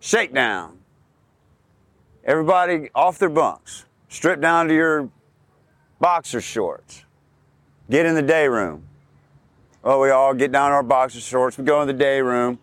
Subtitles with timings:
[0.00, 0.78] shakedown.
[2.24, 5.08] Everybody off their bunks, strip down to your
[6.00, 7.04] boxer shorts,
[7.88, 8.84] get in the day room.
[9.82, 12.58] Well, we all get down our boxer shorts, we go in the day room,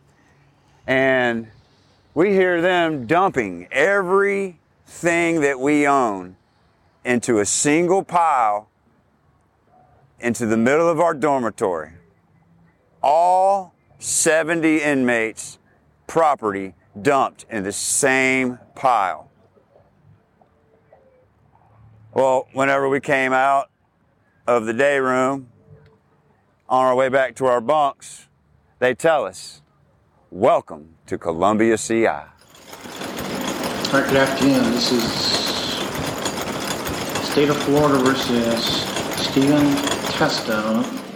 [0.86, 1.48] and
[2.14, 6.36] we hear them dumping everything that we own
[7.06, 8.70] into a single pile
[10.20, 11.92] into the middle of our dormitory.
[13.02, 15.57] All 70 inmates'
[16.08, 19.30] property dumped in the same pile.
[22.14, 23.70] Well, whenever we came out
[24.48, 25.50] of the day room
[26.68, 28.28] on our way back to our bunks,
[28.80, 29.62] they tell us,
[30.32, 32.08] Welcome to Columbia CI.
[32.08, 32.24] All
[33.94, 34.72] right, good afternoon.
[34.72, 35.04] This is
[37.32, 38.66] State of Florida versus
[39.30, 39.76] Stephen
[40.12, 41.07] Testa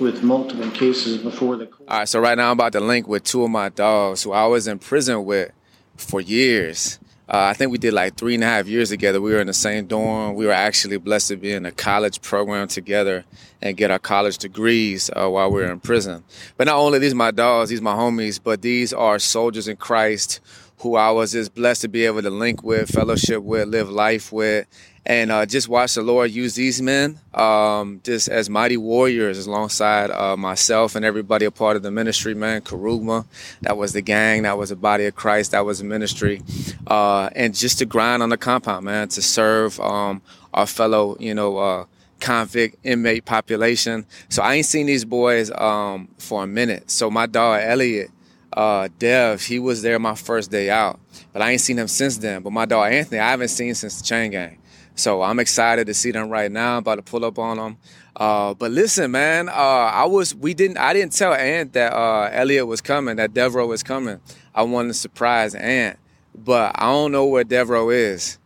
[0.00, 1.88] with multiple cases before the court.
[1.88, 4.32] All right, so right now I'm about to link with two of my dogs who
[4.32, 5.52] I was in prison with
[5.96, 6.98] for years.
[7.28, 9.20] Uh, I think we did like three and a half years together.
[9.20, 10.36] We were in the same dorm.
[10.36, 13.24] We were actually blessed to be in a college program together
[13.60, 16.22] and get our college degrees uh, while we were in prison.
[16.56, 20.40] But not only these my dogs, these my homies, but these are soldiers in Christ
[20.78, 24.32] who I was just blessed to be able to link with, fellowship with, live life
[24.32, 24.66] with,
[25.06, 30.10] and uh, just watch the Lord use these men um, just as mighty warriors alongside
[30.10, 32.60] uh, myself and everybody a part of the ministry, man.
[32.60, 33.24] Kerygma,
[33.62, 36.42] that was the gang, that was the body of Christ, that was the ministry.
[36.88, 40.20] Uh, and just to grind on the compound, man, to serve um,
[40.52, 41.84] our fellow, you know, uh,
[42.18, 44.06] convict inmate population.
[44.28, 46.90] So I ain't seen these boys um, for a minute.
[46.90, 48.10] So my dog, Elliot,
[48.52, 51.00] uh, Dev, he was there my first day out,
[51.32, 52.42] but I ain't seen him since then.
[52.42, 54.58] But my dog Anthony, I haven't seen since the chain gang.
[54.94, 56.72] So I'm excited to see them right now.
[56.72, 57.76] I'm about to pull up on them.
[58.16, 62.30] Uh, but listen, man, uh, I was we didn't I didn't tell Ant that uh,
[62.32, 64.20] Elliot was coming, that Devro was coming.
[64.54, 65.98] I wanted to surprise Ant,
[66.34, 68.38] but I don't know where Devro is.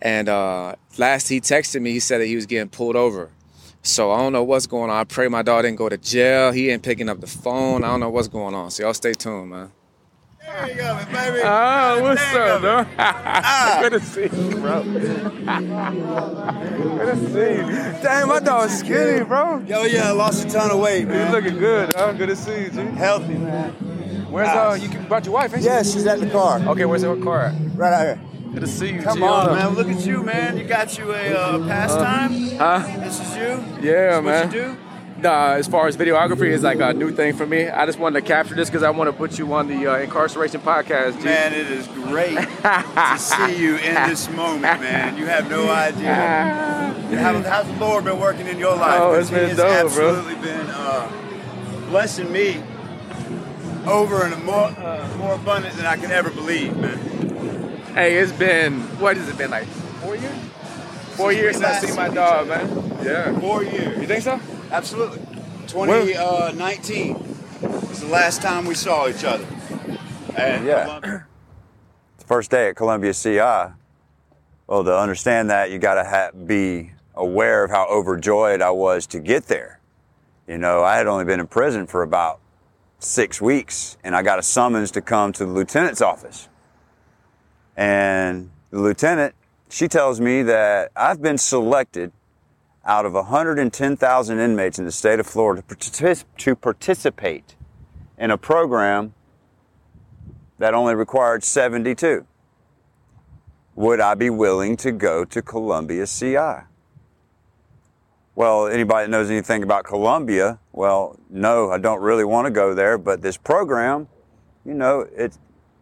[0.00, 3.30] And uh, last he texted me, he said that he was getting pulled over.
[3.82, 4.96] So I don't know what's going on.
[4.96, 6.52] I pray my dog didn't go to jail.
[6.52, 7.84] He ain't picking up the phone.
[7.84, 8.70] I don't know what's going on.
[8.70, 9.72] So y'all stay tuned, man.
[10.40, 11.40] There you go, baby.
[11.44, 12.84] Oh, what's There you up, go.
[12.84, 12.86] dog?
[12.98, 13.78] Ah.
[13.82, 14.82] Good to see you, bro.
[14.82, 15.00] good
[17.06, 18.02] to see you.
[18.02, 19.58] Dang, my dog's skinny, bro.
[19.60, 21.16] Yo, yeah, I lost a ton of weight, man.
[21.16, 21.32] You man.
[21.32, 22.16] looking good, dog.
[22.18, 22.80] Good to see you, G.
[22.96, 23.72] healthy, man.
[24.30, 24.74] Where's uh, ah.
[24.74, 26.60] you brought your wife, ain't Yeah, she's at the car.
[26.60, 27.54] Okay, where's her car at?
[27.74, 28.20] Right out here.
[28.52, 29.74] Good to see you, Come on, man.
[29.74, 30.56] Look at you, man.
[30.56, 32.56] You got you a uh, pastime.
[32.56, 32.78] Huh?
[33.00, 33.90] This is you.
[33.90, 34.46] Yeah, This man.
[34.46, 34.76] What you do?
[35.18, 37.68] Nah, as far as videography is like a new thing for me.
[37.68, 39.98] I just wanted to capture this because I want to put you on the uh,
[39.98, 41.24] incarceration podcast, G.
[41.24, 45.16] Man, it is great to see you in this moment, man.
[45.18, 46.14] You have no idea.
[47.18, 49.00] How, how's the Lord been working in your life?
[49.00, 50.16] Oh, it's been dope, has bro.
[50.16, 51.10] absolutely been uh,
[51.88, 52.62] blessing me
[53.86, 57.17] over and more, uh, more abundant than I could ever believe, man.
[57.94, 59.66] Hey, it's been what has it been like
[60.00, 60.36] four years?
[61.16, 62.64] Four Since years since I last see seen my each dog, other.
[62.64, 63.04] man.
[63.04, 63.40] Yeah.
[63.40, 63.98] Four years.
[63.98, 64.40] You think so?
[64.70, 65.18] Absolutely.
[65.66, 67.18] 2019 uh,
[67.68, 69.46] was the last time we saw each other.
[70.36, 71.00] And Yeah.
[72.18, 73.72] the First day at Columbia CI.
[74.66, 79.06] Well, to understand that, you got to ha- be aware of how overjoyed I was
[79.08, 79.80] to get there.
[80.46, 82.38] You know, I had only been in prison for about
[83.00, 86.48] six weeks, and I got a summons to come to the lieutenant's office.
[87.78, 89.36] And the lieutenant,
[89.70, 92.10] she tells me that I've been selected
[92.84, 95.62] out of 110,000 inmates in the state of Florida
[96.38, 97.54] to participate
[98.18, 99.14] in a program
[100.58, 102.26] that only required 72.
[103.76, 106.64] Would I be willing to go to Columbia CI?
[108.34, 112.74] Well, anybody that knows anything about Columbia, well, no, I don't really want to go
[112.74, 114.08] there, but this program,
[114.64, 115.38] you know, it's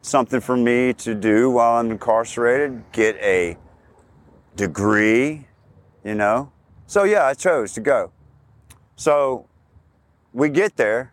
[0.07, 3.57] something for me to do while I'm incarcerated, get a
[4.55, 5.47] degree,
[6.05, 6.53] you know.
[6.87, 8.13] So, yeah, I chose to go.
[8.95, 9.47] So,
[10.33, 11.13] we get there.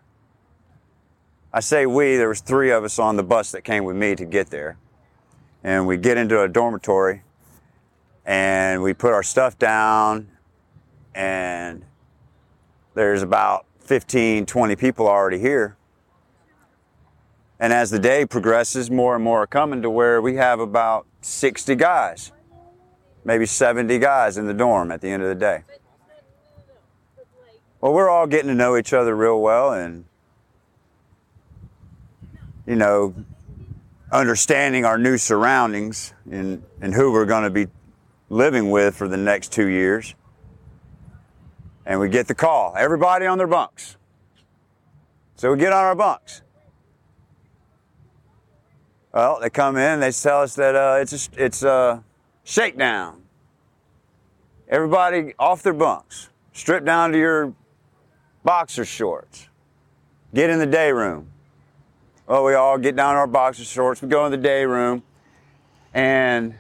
[1.52, 4.16] I say we, there was three of us on the bus that came with me
[4.16, 4.78] to get there.
[5.64, 7.24] And we get into a dormitory
[8.26, 10.30] and we put our stuff down
[11.16, 11.86] and
[12.96, 15.78] there's about 15, 20 people already here.
[17.60, 21.06] And as the day progresses, more and more are coming to where we have about
[21.22, 22.32] 60 guys,
[23.24, 25.64] maybe 70 guys in the dorm at the end of the day.
[27.80, 30.06] Well, we're all getting to know each other real well and,
[32.66, 33.14] you know,
[34.12, 37.68] understanding our new surroundings and, and who we're going to be
[38.30, 40.16] living with for the next two years.
[41.86, 43.98] And we get the call everybody on their bunks.
[45.36, 46.42] So we get on our bunks.
[49.14, 52.04] Well, they come in, they tell us that uh, it's a, it's a
[52.44, 53.22] shakedown.
[54.68, 57.54] Everybody off their bunks, strip down to your
[58.44, 59.48] boxer shorts,
[60.34, 61.28] get in the day room.
[62.26, 65.04] Well, we all get down to our boxer shorts, we go in the day room,
[65.94, 66.56] and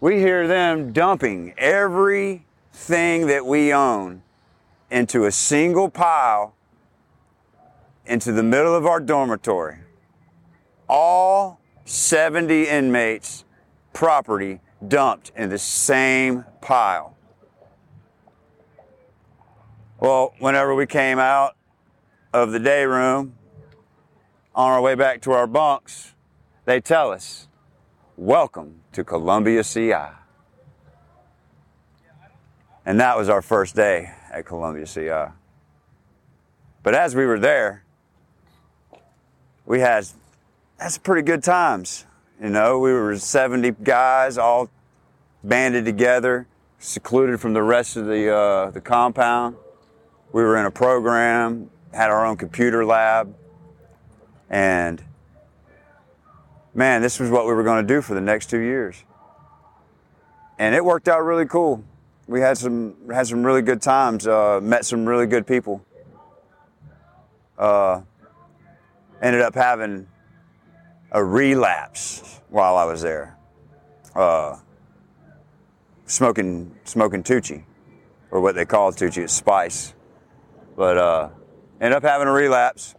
[0.00, 4.22] we hear them dumping everything that we own
[4.90, 6.54] into a single pile
[8.06, 9.78] into the middle of our dormitory.
[10.88, 13.44] All 70 inmates'
[13.92, 17.16] property dumped in the same pile.
[20.00, 21.56] Well, whenever we came out
[22.32, 23.34] of the day room
[24.54, 26.14] on our way back to our bunks,
[26.64, 27.48] they tell us,
[28.16, 30.14] Welcome to Columbia CI.
[32.84, 35.32] And that was our first day at Columbia CI.
[36.82, 37.84] But as we were there,
[39.64, 40.06] we had,
[40.90, 42.06] some pretty good times.
[42.40, 44.68] You know, we were 70 guys all
[45.44, 46.46] banded together,
[46.78, 49.56] secluded from the rest of the, uh, the compound.
[50.32, 53.34] We were in a program, had our own computer lab,
[54.50, 55.02] and
[56.74, 59.04] man, this was what we were going to do for the next two years.
[60.58, 61.84] And it worked out really cool.
[62.26, 64.26] We had some had some really good times.
[64.26, 65.84] Uh, met some really good people.
[67.58, 68.02] Uh,
[69.20, 70.06] ended up having
[71.12, 73.36] a relapse while I was there.
[74.14, 74.56] Uh,
[76.06, 77.64] smoking smoking Tucci,
[78.30, 79.94] or what they call Tucci, it's spice.
[80.74, 81.28] But uh,
[81.80, 82.94] ended up having a relapse.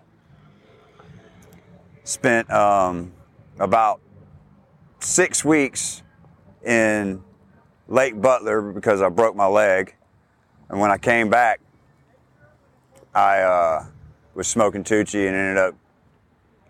[2.05, 3.13] Spent um,
[3.59, 3.99] about
[4.99, 6.03] six weeks
[6.63, 7.23] in
[7.87, 9.95] Lake Butler because I broke my leg.
[10.69, 11.61] And when I came back,
[13.13, 13.85] I uh,
[14.33, 15.75] was smoking Tucci and ended up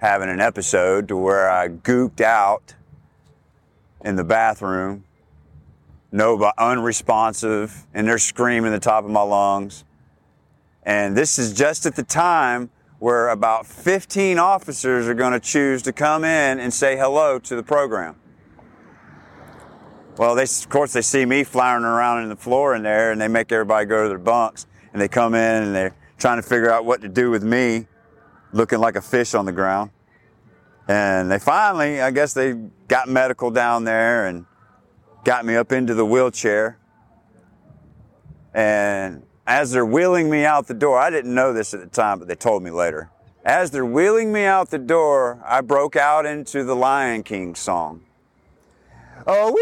[0.03, 2.75] having an episode to where I gooked out
[4.03, 5.05] in the bathroom,
[6.11, 9.85] no unresponsive, and they're screaming the top of my lungs.
[10.83, 12.69] And this is just at the time
[12.99, 17.55] where about 15 officers are going to choose to come in and say hello to
[17.55, 18.17] the program.
[20.17, 23.21] Well, they, of course, they see me flying around in the floor in there and
[23.21, 26.47] they make everybody go to their bunks and they come in and they're trying to
[26.47, 27.87] figure out what to do with me
[28.53, 29.91] looking like a fish on the ground.
[30.87, 32.53] And they finally, I guess they
[32.87, 34.45] got medical down there and
[35.23, 36.77] got me up into the wheelchair.
[38.53, 42.19] And as they're wheeling me out the door, I didn't know this at the time,
[42.19, 43.09] but they told me later.
[43.43, 48.01] As they're wheeling me out the door, I broke out into the Lion King song.
[49.25, 49.61] Oh, wee,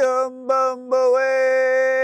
[0.00, 1.95] wee, um, bum, away.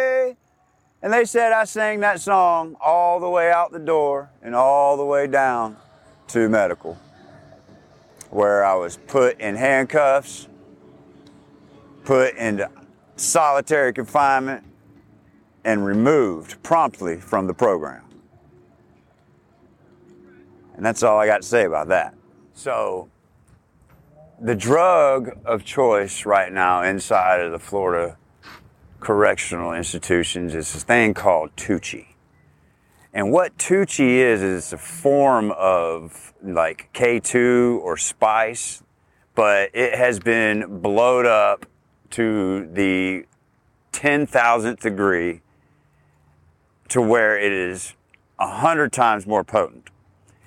[1.02, 4.96] And they said I sang that song all the way out the door and all
[4.96, 5.76] the way down
[6.28, 6.96] to medical,
[8.30, 10.46] where I was put in handcuffs,
[12.04, 12.70] put into
[13.16, 14.64] solitary confinement,
[15.64, 18.04] and removed promptly from the program.
[20.76, 22.14] And that's all I got to say about that.
[22.54, 23.08] So,
[24.40, 28.16] the drug of choice right now inside of the Florida
[29.02, 32.06] correctional institutions is this thing called Tucci.
[33.12, 38.82] And what Tucci is, is a form of like K2 or spice,
[39.34, 41.66] but it has been blowed up
[42.10, 43.26] to the
[43.92, 45.42] 10,000th degree
[46.88, 47.94] to where it is
[48.38, 49.90] a hundred times more potent.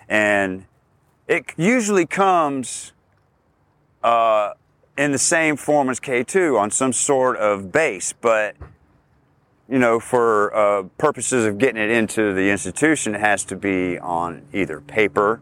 [0.07, 0.65] And
[1.27, 2.93] it usually comes
[4.03, 4.53] uh,
[4.97, 8.55] in the same form as K2 on some sort of base, but
[9.67, 13.97] you know, for uh, purposes of getting it into the institution, it has to be
[13.97, 15.41] on either paper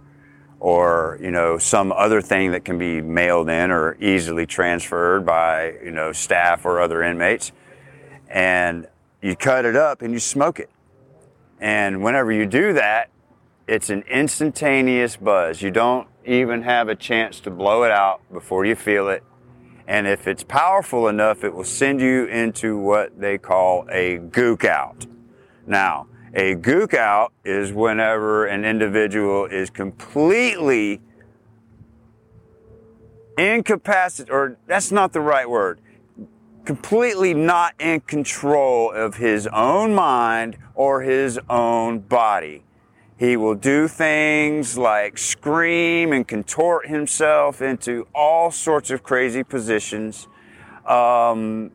[0.59, 5.73] or you know some other thing that can be mailed in or easily transferred by
[5.83, 7.51] you know staff or other inmates.
[8.29, 8.87] And
[9.21, 10.69] you cut it up and you smoke it.
[11.59, 13.09] And whenever you do that,
[13.67, 15.61] it's an instantaneous buzz.
[15.61, 19.23] You don't even have a chance to blow it out before you feel it.
[19.87, 24.65] And if it's powerful enough, it will send you into what they call a gook
[24.65, 25.05] out.
[25.67, 31.01] Now, a gook out is whenever an individual is completely
[33.37, 35.79] incapacitated, or that's not the right word
[36.65, 42.63] completely not in control of his own mind or his own body.
[43.23, 50.27] He will do things like scream and contort himself into all sorts of crazy positions,
[50.85, 51.71] um,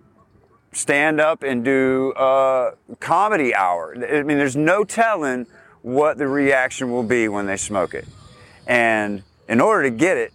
[0.73, 3.95] stand up and do a comedy hour.
[3.97, 5.47] I mean, there's no telling
[5.81, 8.07] what the reaction will be when they smoke it.
[8.67, 10.35] And in order to get it,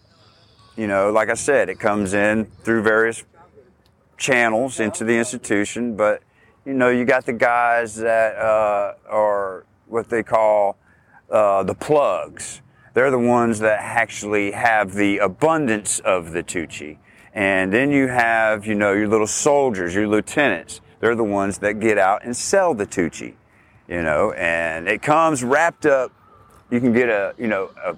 [0.75, 3.23] you know, like I said, it comes in through various
[4.17, 6.23] channels into the institution, but
[6.65, 10.79] you know, you got the guys that uh, are what they call
[11.33, 12.61] uh, the plugs.
[12.93, 16.97] They're the ones that actually have the abundance of the Tucci.
[17.33, 20.79] And then you have, you know, your little soldiers, your lieutenants.
[20.99, 23.33] They're the ones that get out and sell the Tucci,
[23.87, 26.11] you know, and it comes wrapped up.
[26.69, 27.97] You can get a, you know, a,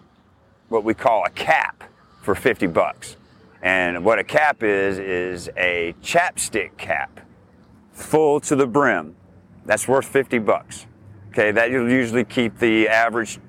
[0.70, 1.84] what we call a cap
[2.22, 3.18] for 50 bucks.
[3.62, 7.20] And what a cap is, is a chapstick cap
[7.92, 9.16] full to the brim.
[9.66, 10.86] That's worth 50 bucks.
[11.36, 13.40] Okay, that will usually keep the average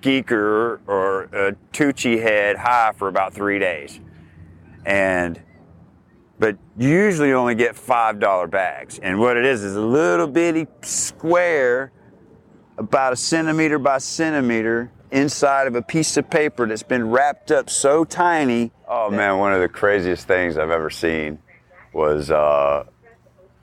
[0.00, 3.98] geeker or a Tucci head high for about three days.
[4.86, 5.42] And
[6.38, 9.00] but you usually only get five dollar bags.
[9.00, 11.90] And what it is is a little bitty square,
[12.78, 17.68] about a centimeter by centimeter, inside of a piece of paper that's been wrapped up
[17.68, 18.70] so tiny.
[18.86, 21.40] Oh man, one of the craziest things I've ever seen
[21.92, 22.84] was uh,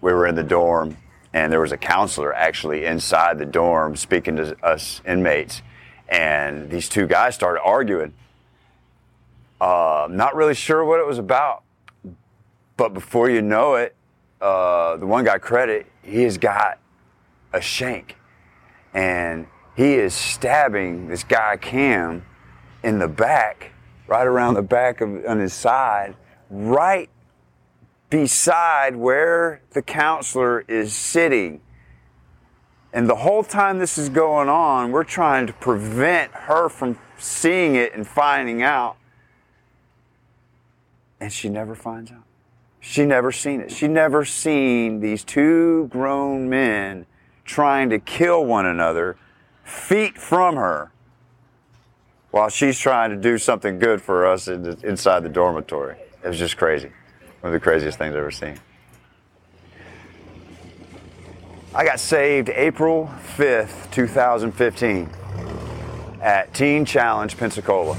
[0.02, 0.98] we were in the dorm
[1.34, 5.62] and there was a counselor actually inside the dorm speaking to us inmates.
[6.10, 8.14] And these two guys started arguing.
[9.60, 11.64] Uh, not really sure what it was about.
[12.78, 13.96] But before you know it,
[14.40, 16.80] uh, the one guy credit, he has got
[17.52, 18.16] a shank.
[18.94, 22.26] And he is stabbing this guy Cam
[22.84, 23.72] in the back,
[24.08, 26.16] right around the back of on his side,
[26.50, 27.10] right
[28.10, 31.62] beside where the counselor is sitting.
[32.94, 37.76] And the whole time this is going on, we're trying to prevent her from seeing
[37.76, 38.98] it and finding out.
[41.20, 42.24] And she never finds out.
[42.80, 43.72] She never seen it.
[43.72, 47.06] She never seen these two grown men
[47.44, 49.18] trying to kill one another
[49.64, 50.92] feet from her
[52.32, 55.98] while she's trying to do something good for us inside the dormitory.
[56.24, 56.92] It was just crazy.
[57.42, 58.60] One of the craziest things I've ever seen.
[61.76, 65.08] I got saved April 5th, 2015
[66.20, 67.96] at Teen Challenge, Pensacola.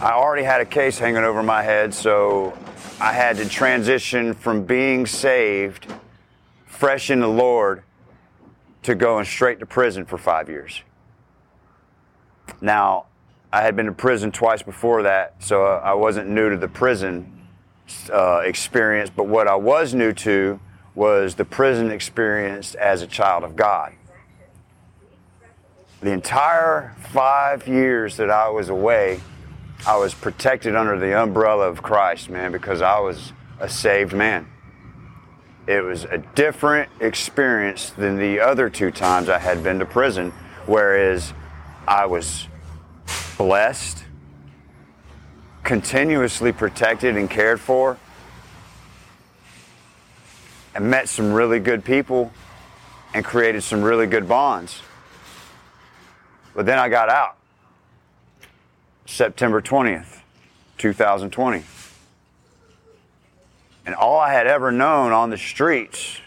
[0.00, 2.56] I already had a case hanging over my head, so
[2.98, 5.86] I had to transition from being saved,
[6.64, 7.82] fresh in the Lord,
[8.84, 10.80] to going straight to prison for five years.
[12.62, 13.06] Now,
[13.52, 17.39] I had been to prison twice before that, so I wasn't new to the prison
[18.10, 20.60] uh, experience, but what I was new to
[20.94, 23.92] was the prison experience as a child of God.
[26.00, 29.20] The entire five years that I was away,
[29.86, 34.46] I was protected under the umbrella of Christ, man, because I was a saved man.
[35.66, 40.32] It was a different experience than the other two times I had been to prison,
[40.66, 41.32] whereas
[41.86, 42.48] I was
[43.36, 44.04] blessed
[45.62, 47.98] continuously protected and cared for.
[50.74, 52.32] And met some really good people
[53.12, 54.82] and created some really good bonds.
[56.54, 57.36] But then I got out
[59.06, 60.20] September 20th,
[60.78, 61.64] 2020.
[63.86, 66.20] And all I had ever known on the streets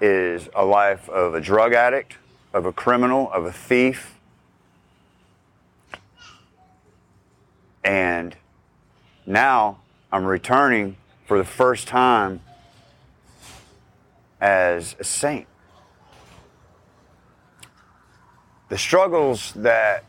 [0.00, 2.16] is a life of a drug addict,
[2.52, 4.17] of a criminal, of a thief,
[7.84, 8.36] And
[9.26, 9.80] now
[10.12, 12.40] I'm returning for the first time
[14.40, 15.46] as a saint.
[18.68, 20.04] The struggles that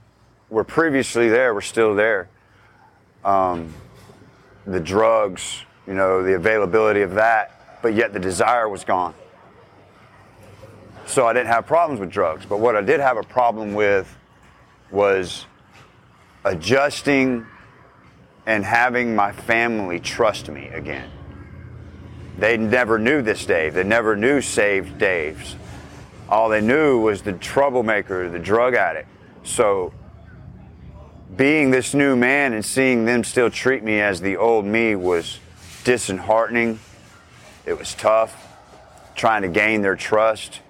[0.50, 2.30] were previously there were still there.
[3.24, 3.74] Um,
[4.66, 9.14] the drugs, you know, the availability of that, but yet the desire was gone.
[11.06, 12.46] So I didn't have problems with drugs.
[12.46, 14.16] But what I did have a problem with
[14.92, 15.46] was
[16.46, 17.46] adjusting
[18.50, 21.08] and having my family trust me again.
[22.40, 23.76] They never knew this Dave.
[23.76, 25.56] They never knew saved Dave's.
[26.28, 29.08] All they knew was the troublemaker, the drug addict.
[29.44, 29.94] So
[31.38, 35.38] being this new man and seeing them still treat me as the old me was
[35.84, 36.80] disheartening.
[37.68, 38.48] It was tough
[39.14, 40.62] trying to gain their trust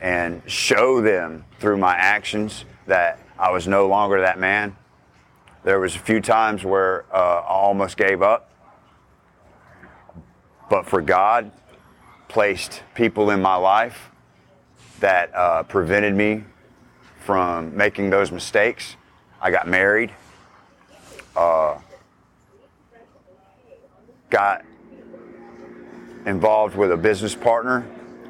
[0.00, 4.76] and show them through my actions that I was no longer that man.
[5.64, 8.50] There was a few times where uh, I almost gave up,
[10.70, 11.50] but for God
[12.28, 14.10] placed people in my life
[15.00, 16.44] that uh, prevented me
[17.24, 18.96] from making those mistakes.
[19.40, 20.12] I got married,
[21.36, 21.78] uh,
[24.30, 24.64] got
[26.24, 27.80] involved with a business partner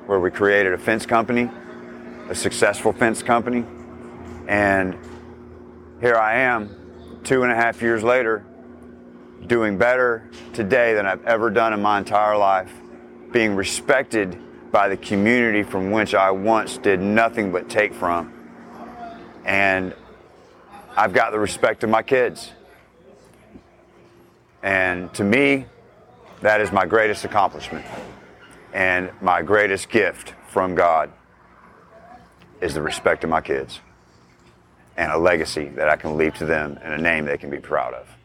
[0.06, 1.50] where we created a fence company,
[2.30, 3.64] a successful fence company,
[4.47, 4.97] and
[6.00, 6.77] here I am
[7.28, 8.42] two and a half years later,
[9.47, 12.73] doing better today than I've ever done in my entire life,
[13.32, 14.38] being respected
[14.73, 18.32] by the community from which I once did nothing but take from.
[19.44, 19.94] And
[20.97, 22.50] I've got the respect of my kids.
[24.62, 25.66] And to me,
[26.40, 27.85] that is my greatest accomplishment
[28.73, 31.12] and my greatest gift from God
[32.62, 33.80] is the respect of my kids
[34.99, 37.61] and a legacy that I can leave to them and a name they can be
[37.61, 38.18] proud of.